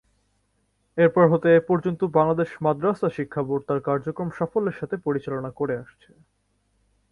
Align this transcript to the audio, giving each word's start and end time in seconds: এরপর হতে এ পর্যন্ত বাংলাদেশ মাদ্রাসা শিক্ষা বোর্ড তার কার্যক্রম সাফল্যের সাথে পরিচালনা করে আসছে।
এরপর 0.97 1.25
হতে 1.31 1.47
এ 1.51 1.69
পর্যন্ত 1.69 2.01
বাংলাদেশ 2.17 2.49
মাদ্রাসা 2.65 3.09
শিক্ষা 3.17 3.41
বোর্ড 3.47 3.63
তার 3.67 3.79
কার্যক্রম 3.87 4.29
সাফল্যের 4.37 4.79
সাথে 4.79 4.95
পরিচালনা 5.05 5.49
করে 5.59 5.73
আসছে। 5.83 6.09